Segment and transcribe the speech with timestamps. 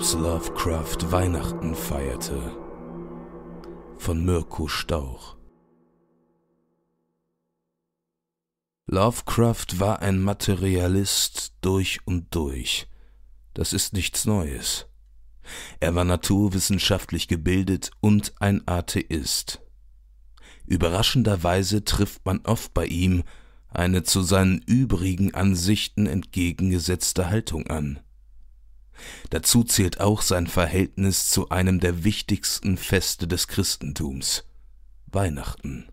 [0.00, 2.56] Phillips Lovecraft Weihnachten feierte.
[3.98, 5.36] Von Mirko Stauch.
[8.86, 12.88] Lovecraft war ein Materialist durch und durch.
[13.52, 14.86] Das ist nichts Neues.
[15.80, 19.60] Er war naturwissenschaftlich gebildet und ein Atheist.
[20.64, 23.22] Überraschenderweise trifft man oft bei ihm
[23.68, 28.00] eine zu seinen übrigen Ansichten entgegengesetzte Haltung an.
[29.30, 34.44] Dazu zählt auch sein Verhältnis zu einem der wichtigsten Feste des Christentums
[35.06, 35.88] Weihnachten.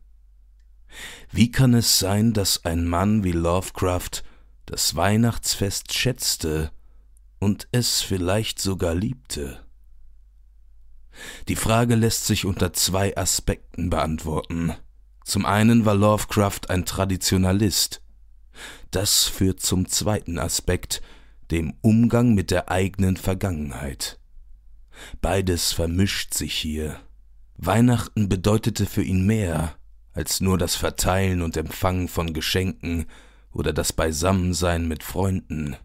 [1.32, 4.24] Wie kann es sein, dass ein Mann wie Lovecraft
[4.66, 6.72] das Weihnachtsfest schätzte
[7.40, 9.64] und es vielleicht sogar liebte?
[11.48, 14.74] Die Frage lässt sich unter zwei Aspekten beantworten.
[15.24, 18.02] Zum einen war Lovecraft ein Traditionalist.
[18.92, 21.02] Das führt zum zweiten Aspekt,
[21.52, 24.20] dem Umgang mit der eigenen Vergangenheit.
[25.22, 27.00] Beides vermischt sich hier.
[27.58, 29.76] Weihnachten bedeutete für ihn mehr
[30.14, 33.06] als nur das Verteilen und Empfangen von Geschenken
[33.52, 35.76] oder das Beisammensein mit Freunden.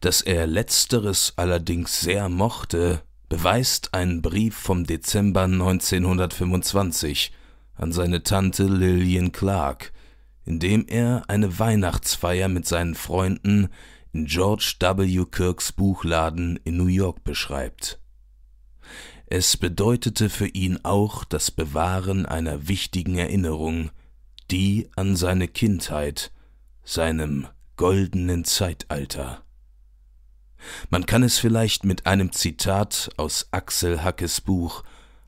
[0.00, 7.32] Dass er letzteres allerdings sehr mochte, beweist ein Brief vom Dezember 1925
[7.74, 9.92] an seine Tante Lillian Clark,
[10.44, 13.68] in dem er eine Weihnachtsfeier mit seinen Freunden
[14.24, 15.26] George W.
[15.30, 18.00] Kirks Buchladen in New York beschreibt.
[19.26, 23.90] Es bedeutete für ihn auch das Bewahren einer wichtigen Erinnerung,
[24.50, 26.32] die an seine Kindheit,
[26.84, 29.42] seinem goldenen Zeitalter.
[30.90, 34.84] Man kann es vielleicht mit einem Zitat aus Axel Hackes Buch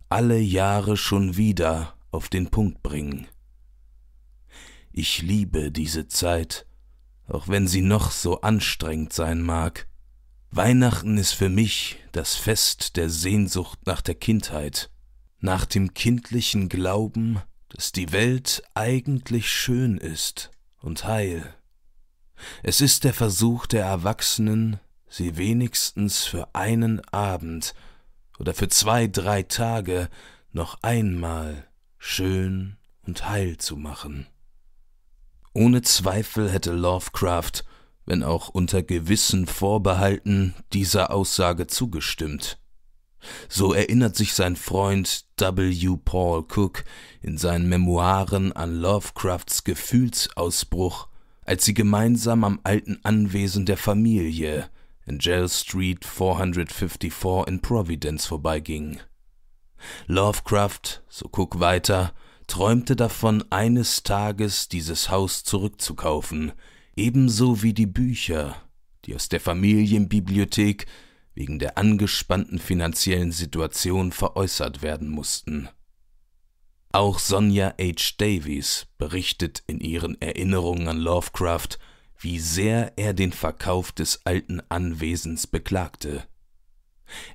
[0.08, 3.26] Alle Jahre schon wieder auf den Punkt bringen.
[4.92, 6.66] Ich liebe diese Zeit,
[7.28, 9.86] auch wenn sie noch so anstrengend sein mag.
[10.50, 14.90] Weihnachten ist für mich das Fest der Sehnsucht nach der Kindheit,
[15.40, 20.50] nach dem kindlichen Glauben, dass die Welt eigentlich schön ist
[20.80, 21.54] und heil.
[22.62, 27.74] Es ist der Versuch der Erwachsenen, sie wenigstens für einen Abend
[28.38, 30.08] oder für zwei, drei Tage
[30.52, 31.68] noch einmal
[31.98, 34.26] schön und heil zu machen.
[35.58, 37.64] Ohne Zweifel hätte Lovecraft,
[38.06, 42.60] wenn auch unter gewissen Vorbehalten, dieser Aussage zugestimmt.
[43.48, 45.96] So erinnert sich sein Freund W.
[46.04, 46.84] Paul Cook
[47.22, 51.08] in seinen Memoiren an Lovecrafts Gefühlsausbruch,
[51.44, 54.70] als sie gemeinsam am alten Anwesen der Familie
[55.06, 59.00] in Jail Street 454 in Providence vorbeiging.
[60.06, 62.12] Lovecraft, so Cook weiter,
[62.48, 66.53] träumte davon, eines Tages dieses Haus zurückzukaufen,
[66.97, 68.56] ebenso wie die Bücher,
[69.04, 70.87] die aus der Familienbibliothek
[71.34, 75.69] wegen der angespannten finanziellen Situation veräußert werden mussten.
[76.91, 78.14] Auch Sonja H.
[78.19, 81.78] Davies berichtet in ihren Erinnerungen an Lovecraft,
[82.19, 86.25] wie sehr er den Verkauf des alten Anwesens beklagte.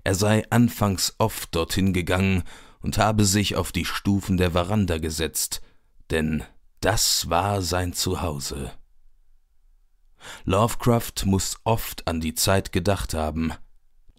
[0.04, 2.44] Er sei anfangs oft dorthin gegangen
[2.84, 5.62] und habe sich auf die Stufen der Veranda gesetzt,
[6.12, 6.44] denn
[6.82, 8.72] das war sein Zuhause.
[10.46, 13.54] Lovecraft muss oft an die Zeit gedacht haben,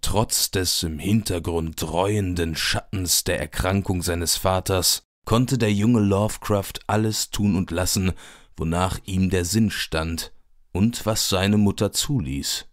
[0.00, 7.30] trotz des im Hintergrund dreuenden Schattens der Erkrankung seines Vaters konnte der junge Lovecraft alles
[7.30, 8.12] tun und lassen,
[8.56, 10.32] wonach ihm der Sinn stand
[10.72, 12.66] und was seine Mutter zuließ.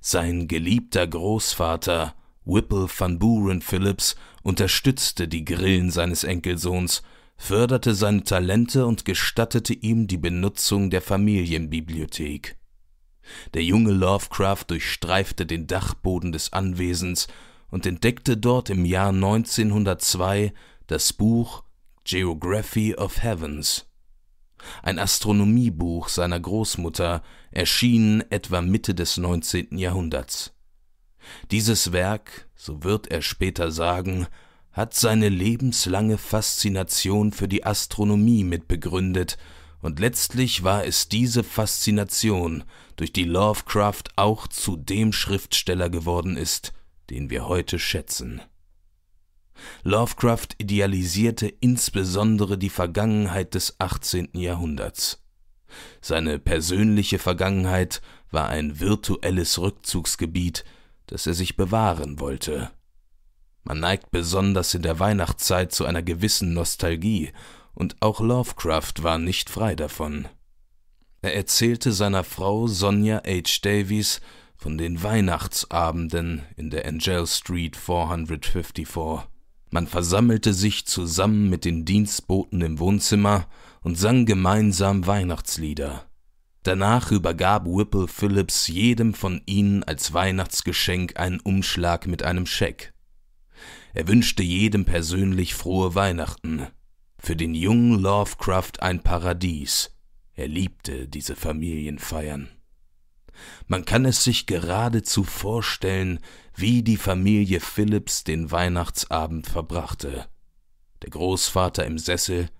[0.00, 2.14] Sein geliebter Großvater,
[2.48, 7.02] Whipple van Buren Phillips unterstützte die Grillen seines Enkelsohns,
[7.36, 12.56] förderte seine Talente und gestattete ihm die Benutzung der Familienbibliothek.
[13.52, 17.28] Der junge Lovecraft durchstreifte den Dachboden des Anwesens
[17.70, 20.54] und entdeckte dort im Jahr 1902
[20.86, 21.64] das Buch
[22.04, 23.84] Geography of Heavens,
[24.82, 29.76] ein Astronomiebuch seiner Großmutter, erschienen etwa Mitte des 19.
[29.76, 30.57] Jahrhunderts.
[31.50, 34.26] Dieses Werk, so wird er später sagen,
[34.72, 39.38] hat seine lebenslange Faszination für die Astronomie mitbegründet,
[39.80, 42.64] und letztlich war es diese Faszination,
[42.96, 46.72] durch die Lovecraft auch zu dem Schriftsteller geworden ist,
[47.10, 48.40] den wir heute schätzen.
[49.82, 54.30] Lovecraft idealisierte insbesondere die Vergangenheit des 18.
[54.34, 55.22] Jahrhunderts.
[56.00, 60.64] Seine persönliche Vergangenheit war ein virtuelles Rückzugsgebiet,
[61.08, 62.70] das er sich bewahren wollte.
[63.64, 67.32] Man neigt besonders in der Weihnachtszeit zu einer gewissen Nostalgie,
[67.74, 70.26] und auch Lovecraft war nicht frei davon.
[71.20, 73.60] Er erzählte seiner Frau Sonja H.
[73.62, 74.20] Davies
[74.56, 78.88] von den Weihnachtsabenden in der Angel Street 454.
[79.70, 83.46] Man versammelte sich zusammen mit den Dienstboten im Wohnzimmer
[83.82, 86.07] und sang gemeinsam Weihnachtslieder.
[86.68, 92.92] Danach übergab Whipple Phillips jedem von ihnen als Weihnachtsgeschenk einen Umschlag mit einem Scheck.
[93.94, 96.66] Er wünschte jedem persönlich frohe Weihnachten.
[97.18, 99.96] Für den jungen Lovecraft ein Paradies.
[100.34, 102.50] Er liebte diese Familienfeiern.
[103.66, 106.18] Man kann es sich geradezu vorstellen,
[106.54, 110.26] wie die Familie Phillips den Weihnachtsabend verbrachte.
[111.00, 112.50] Der Großvater im Sessel,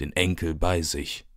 [0.00, 1.27] den Enkel bei sich.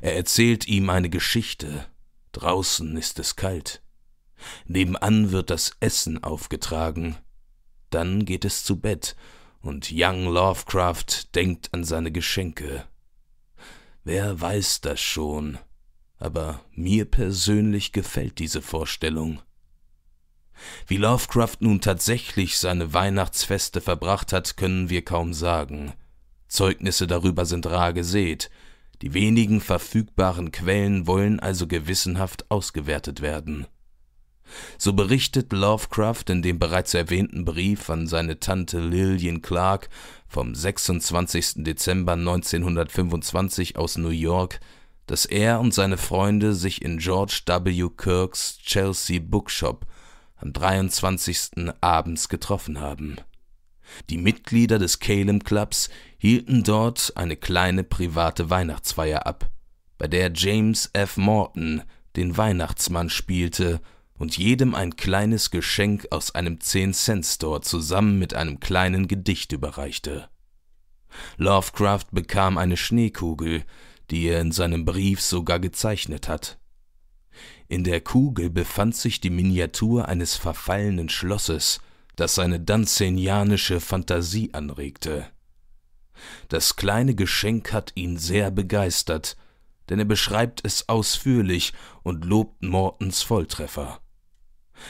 [0.00, 1.86] Er erzählt ihm eine Geschichte.
[2.32, 3.82] Draußen ist es kalt.
[4.66, 7.16] Nebenan wird das Essen aufgetragen.
[7.90, 9.16] Dann geht es zu Bett,
[9.60, 12.84] und Young Lovecraft denkt an seine Geschenke.
[14.02, 15.58] Wer weiß das schon?
[16.24, 19.42] aber mir persönlich gefällt diese Vorstellung.
[20.86, 25.92] Wie Lovecraft nun tatsächlich seine Weihnachtsfeste verbracht hat, können wir kaum sagen.
[26.48, 28.50] Zeugnisse darüber sind rar gesät,
[29.04, 33.66] die wenigen verfügbaren Quellen wollen also gewissenhaft ausgewertet werden.
[34.78, 39.90] So berichtet Lovecraft in dem bereits erwähnten Brief an seine Tante Lillian Clark
[40.26, 41.64] vom 26.
[41.64, 44.60] Dezember 1925 aus New York,
[45.04, 47.90] dass er und seine Freunde sich in George W.
[47.94, 49.84] Kirks Chelsea Bookshop
[50.36, 51.74] am 23.
[51.82, 53.16] abends getroffen haben.
[54.10, 59.50] Die Mitglieder des Calem Clubs hielten dort eine kleine private Weihnachtsfeier ab,
[59.98, 61.16] bei der James F.
[61.16, 61.82] Morton
[62.16, 63.80] den Weihnachtsmann spielte
[64.16, 70.28] und jedem ein kleines Geschenk aus einem 10-Cent-Store zusammen mit einem kleinen Gedicht überreichte.
[71.36, 73.64] Lovecraft bekam eine Schneekugel,
[74.10, 76.58] die er in seinem Brief sogar gezeichnet hat.
[77.68, 81.80] In der Kugel befand sich die Miniatur eines verfallenen Schlosses,
[82.16, 85.26] das seine danzenianische Fantasie anregte.
[86.48, 89.36] Das kleine Geschenk hat ihn sehr begeistert,
[89.88, 91.72] denn er beschreibt es ausführlich
[92.02, 94.00] und lobt Mortons Volltreffer.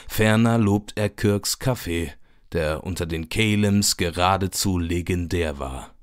[0.07, 2.13] Ferner lobt er Kirks Kaffee,
[2.51, 5.95] der unter den Calems geradezu legendär war.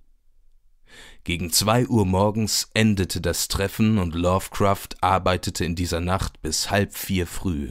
[1.25, 6.95] Gegen zwei Uhr morgens endete das Treffen und Lovecraft arbeitete in dieser Nacht bis halb
[6.95, 7.71] vier früh.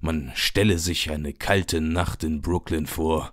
[0.00, 3.32] Man stelle sich eine kalte Nacht in Brooklyn vor.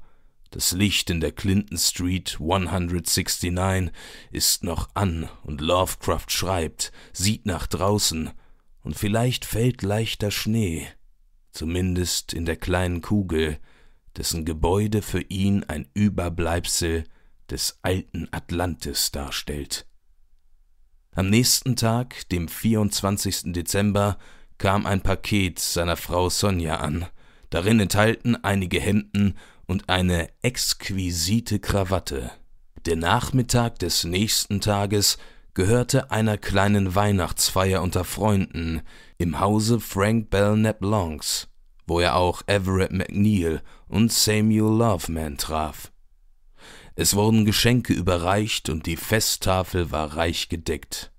[0.52, 3.92] Das Licht in der Clinton Street 169
[4.32, 8.32] ist noch an und Lovecraft schreibt, sieht nach draußen
[8.82, 10.88] und vielleicht fällt leichter Schnee,
[11.52, 13.60] zumindest in der kleinen Kugel,
[14.18, 17.04] dessen Gebäude für ihn ein Überbleibsel
[17.50, 19.86] des alten Atlantis darstellt.
[21.14, 23.54] Am nächsten Tag, dem 24.
[23.54, 24.18] Dezember,
[24.60, 27.08] kam ein Paket seiner Frau Sonja an,
[27.50, 29.36] darin enthalten einige Hemden
[29.66, 32.30] und eine exquisite Krawatte.
[32.86, 35.18] Der Nachmittag des nächsten Tages
[35.54, 38.82] gehörte einer kleinen Weihnachtsfeier unter Freunden
[39.18, 41.48] im Hause Frank Belknap Longs,
[41.88, 45.92] wo er auch Everett McNeil und Samuel Loveman traf.
[46.96, 51.12] Es wurden Geschenke überreicht und die Festtafel war reich gedeckt.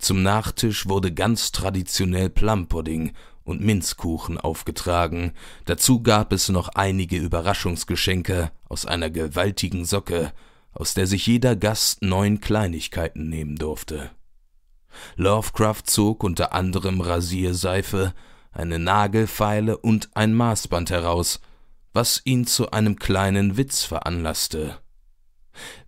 [0.00, 3.12] Zum Nachtisch wurde ganz traditionell Plumpudding
[3.44, 5.34] und Minzkuchen aufgetragen,
[5.66, 10.32] dazu gab es noch einige Überraschungsgeschenke aus einer gewaltigen Socke,
[10.72, 14.10] aus der sich jeder Gast neun Kleinigkeiten nehmen durfte.
[15.16, 18.14] Lovecraft zog unter anderem Rasierseife,
[18.52, 21.40] eine Nagelfeile und ein Maßband heraus,
[21.92, 24.78] was ihn zu einem kleinen Witz veranlasste.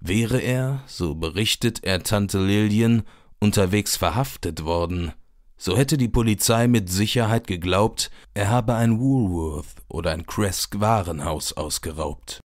[0.00, 3.04] Wäre er, so berichtet er Tante Lillian,
[3.42, 5.12] unterwegs verhaftet worden,
[5.56, 11.52] so hätte die Polizei mit Sicherheit geglaubt, er habe ein Woolworth oder ein Kresk Warenhaus
[11.52, 12.40] ausgeraubt.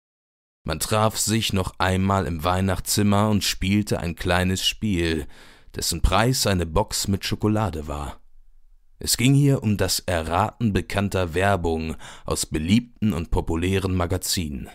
[0.65, 5.27] Man traf sich noch einmal im Weihnachtszimmer und spielte ein kleines Spiel,
[5.75, 8.21] dessen Preis eine Box mit Schokolade war.
[8.99, 14.71] Es ging hier um das Erraten bekannter Werbung aus beliebten und populären Magazinen.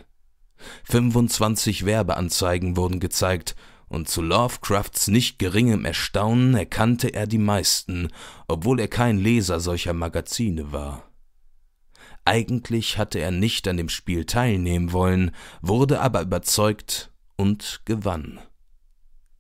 [0.84, 3.56] 25 Werbeanzeigen wurden gezeigt,
[3.90, 8.10] und zu Lovecrafts nicht geringem Erstaunen erkannte er die meisten,
[8.48, 11.10] obwohl er kein Leser solcher Magazine war.
[12.24, 15.32] Eigentlich hatte er nicht an dem Spiel teilnehmen wollen,
[15.62, 18.40] wurde aber überzeugt und gewann.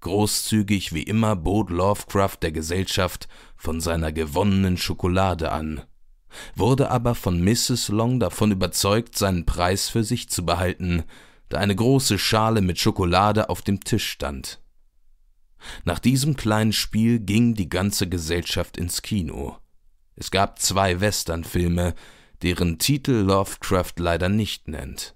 [0.01, 5.83] Großzügig wie immer bot Lovecraft der Gesellschaft von seiner gewonnenen Schokolade an,
[6.55, 7.89] wurde aber von Mrs.
[7.89, 11.03] Long davon überzeugt, seinen Preis für sich zu behalten,
[11.49, 14.61] da eine große Schale mit Schokolade auf dem Tisch stand.
[15.83, 19.57] Nach diesem kleinen Spiel ging die ganze Gesellschaft ins Kino.
[20.15, 21.95] Es gab zwei Westernfilme,
[22.41, 25.15] deren Titel Lovecraft leider nicht nennt.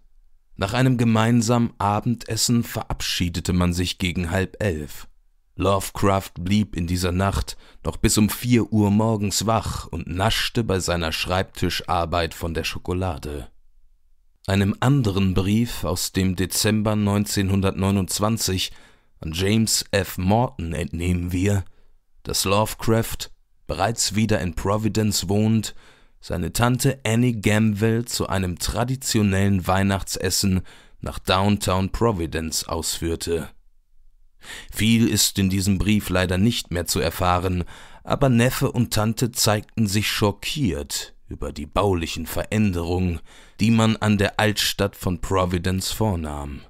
[0.55, 5.07] Nach einem gemeinsamen Abendessen verabschiedete man sich gegen halb elf.
[5.55, 10.79] Lovecraft blieb in dieser Nacht noch bis um vier Uhr morgens wach und naschte bei
[10.79, 13.49] seiner Schreibtischarbeit von der Schokolade.
[14.45, 18.73] Einem anderen Brief aus dem Dezember 1929
[19.21, 20.17] an James F.
[20.17, 21.63] Morton entnehmen wir,
[22.23, 23.31] dass Lovecraft,
[23.67, 25.75] bereits wieder in Providence wohnt,
[26.19, 30.59] seine Tante Annie Gamwell zu einem traditionellen Weihnachtsessen
[30.99, 33.47] nach Downtown Providence ausführte.
[34.73, 37.63] Viel ist in diesem Brief leider nicht mehr zu erfahren,
[38.03, 43.19] aber Neffe und Tante zeigten sich schockiert über die baulichen Veränderungen,
[43.59, 46.61] die man an der Altstadt von Providence vornahm.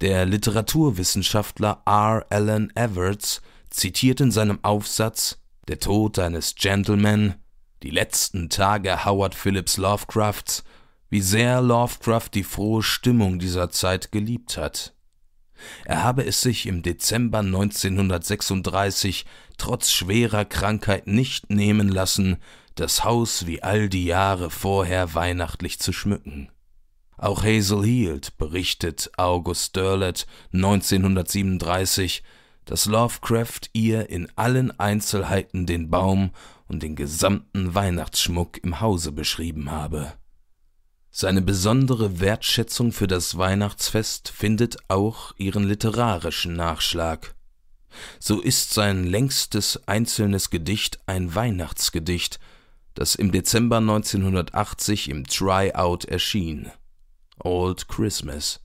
[0.00, 2.26] Der Literaturwissenschaftler R.
[2.30, 5.38] Allen Everts zitiert in seinem Aufsatz
[5.68, 7.36] Der Tod eines Gentleman
[7.82, 10.62] die letzten Tage Howard Phillips Lovecrafts,
[11.08, 14.94] wie sehr Lovecraft die frohe Stimmung dieser Zeit geliebt hat.
[15.84, 19.26] Er habe es sich im Dezember 1936
[19.58, 22.38] trotz schwerer Krankheit nicht nehmen lassen,
[22.74, 26.50] das Haus wie all die Jahre vorher weihnachtlich zu schmücken.
[27.16, 32.22] Auch Hazel Heald berichtet August Derleth 1937,
[32.64, 36.30] dass Lovecraft ihr in allen Einzelheiten den Baum
[36.68, 40.14] und den gesamten Weihnachtsschmuck im Hause beschrieben habe.
[41.10, 47.34] Seine besondere Wertschätzung für das Weihnachtsfest findet auch ihren literarischen Nachschlag.
[48.18, 52.40] So ist sein längstes einzelnes Gedicht ein Weihnachtsgedicht,
[52.94, 56.70] das im Dezember 1980 im Tryout erschien.
[57.38, 58.60] Old Christmas.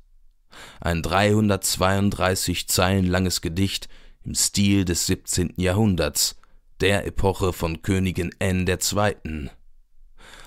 [0.82, 3.90] Ein 332 Zeilen langes Gedicht
[4.24, 5.54] im Stil des 17.
[5.58, 6.38] Jahrhunderts,
[6.82, 9.50] der Epoche von Königin Anne II.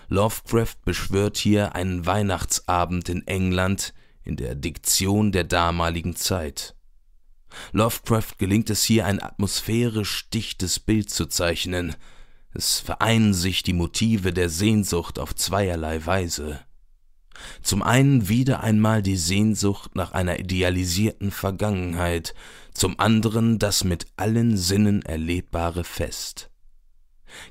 [0.09, 3.95] Lovecraft beschwört hier einen Weihnachtsabend in England
[4.25, 6.75] in der Diktion der damaligen Zeit.
[7.73, 11.97] Lovecraft gelingt es hier ein atmosphärisch dichtes Bild zu zeichnen.
[12.53, 16.61] Es vereinen sich die Motive der Sehnsucht auf zweierlei Weise.
[17.63, 22.35] Zum einen wieder einmal die Sehnsucht nach einer idealisierten Vergangenheit,
[22.75, 26.51] zum anderen das mit allen Sinnen erlebbare Fest.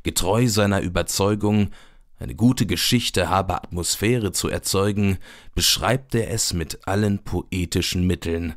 [0.04, 1.70] Getreu seiner Überzeugung,
[2.18, 5.18] eine gute Geschichte habe Atmosphäre zu erzeugen,
[5.56, 8.56] beschreibt er es mit allen poetischen Mitteln,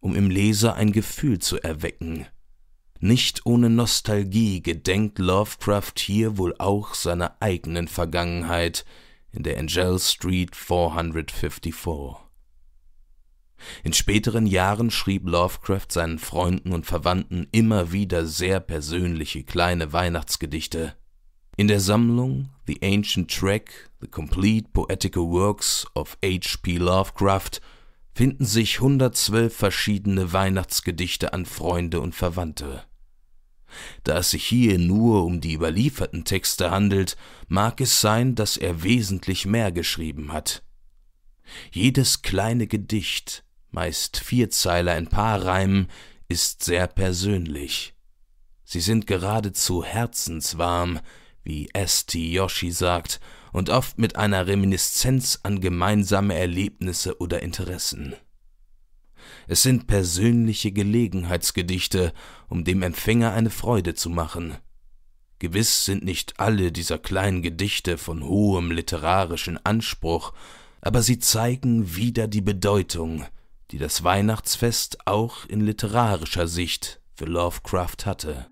[0.00, 2.26] um im Leser ein Gefühl zu erwecken.
[3.04, 8.86] Nicht ohne Nostalgie gedenkt Lovecraft hier wohl auch seiner eigenen Vergangenheit,
[9.30, 11.74] in der Angel Street 454.
[13.82, 20.96] In späteren Jahren schrieb Lovecraft seinen Freunden und Verwandten immer wieder sehr persönliche kleine Weihnachtsgedichte.
[21.58, 26.78] In der Sammlung The Ancient Track, The Complete Poetical Works of H.P.
[26.78, 27.60] Lovecraft
[28.14, 32.84] finden sich 112 verschiedene Weihnachtsgedichte an Freunde und Verwandte.
[34.02, 37.16] Da es sich hier nur um die überlieferten Texte handelt,
[37.48, 40.62] mag es sein, dass er wesentlich mehr geschrieben hat.
[41.72, 45.88] Jedes kleine Gedicht, meist Vierzeiler in Paarreimen,
[46.28, 47.94] ist sehr persönlich.
[48.64, 51.00] Sie sind geradezu herzenswarm,
[51.42, 52.18] wie S.T.
[52.18, 53.20] Yoshi sagt,
[53.52, 58.16] und oft mit einer Reminiszenz an gemeinsame Erlebnisse oder Interessen.
[59.46, 62.12] Es sind persönliche Gelegenheitsgedichte,
[62.48, 64.56] um dem Empfänger eine Freude zu machen.
[65.38, 70.32] Gewiss sind nicht alle dieser kleinen Gedichte von hohem literarischen Anspruch,
[70.80, 73.24] aber sie zeigen wieder die Bedeutung,
[73.70, 78.46] die das Weihnachtsfest auch in literarischer Sicht für Lovecraft hatte.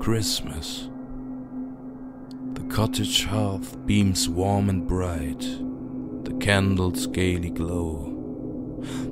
[0.00, 0.88] Christmas.
[2.56, 5.46] The cottage hearth beams warm and bright.
[6.24, 8.08] The candles gaily glow.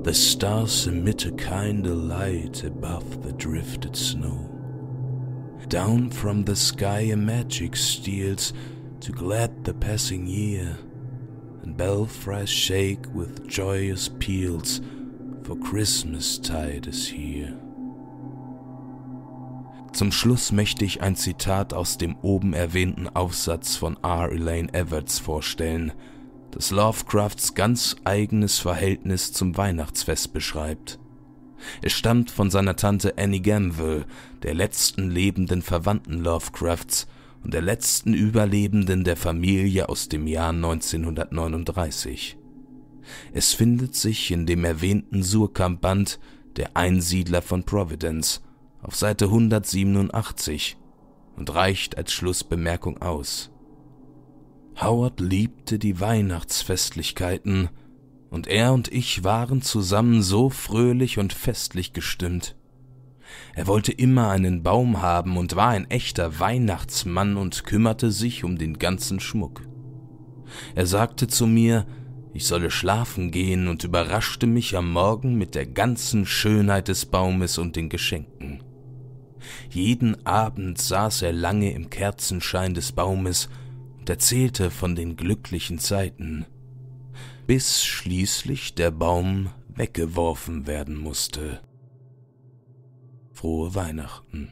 [0.03, 4.47] The stars emit a kinder light above the drifted snow.
[5.67, 8.51] Down from the sky a magic steals
[8.99, 10.77] to glad the passing year,
[11.63, 14.81] and belfries shake with joyous peals,
[15.43, 17.57] for Christmas tide is here.
[19.93, 24.31] Zum Schluss möchte ich ein Zitat aus dem oben erwähnten Aufsatz von R.
[24.31, 25.93] Elaine Everts vorstellen,
[26.51, 30.99] das Lovecrafts ganz eigenes Verhältnis zum Weihnachtsfest beschreibt.
[31.81, 34.05] Es stammt von seiner Tante Annie Gamville,
[34.43, 37.07] der letzten lebenden Verwandten Lovecrafts
[37.43, 42.37] und der letzten Überlebenden der Familie aus dem Jahr 1939.
[43.33, 46.19] Es findet sich in dem erwähnten Surkamp-Band
[46.57, 48.41] Der Einsiedler von Providence
[48.81, 50.77] auf Seite 187
[51.35, 53.50] und reicht als Schlussbemerkung aus.
[54.81, 57.69] Howard liebte die Weihnachtsfestlichkeiten,
[58.31, 62.55] und er und ich waren zusammen so fröhlich und festlich gestimmt.
[63.53, 68.57] Er wollte immer einen Baum haben und war ein echter Weihnachtsmann und kümmerte sich um
[68.57, 69.61] den ganzen Schmuck.
[70.73, 71.85] Er sagte zu mir,
[72.33, 77.57] ich solle schlafen gehen und überraschte mich am Morgen mit der ganzen Schönheit des Baumes
[77.57, 78.63] und den Geschenken.
[79.69, 83.47] Jeden Abend saß er lange im Kerzenschein des Baumes
[84.01, 86.47] und erzählte von den glücklichen Zeiten,
[87.45, 91.61] bis schließlich der Baum weggeworfen werden musste.
[93.31, 94.49] Frohe Weihnachten.